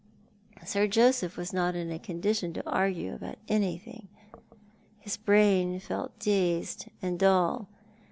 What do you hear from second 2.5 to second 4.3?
to argue about anything.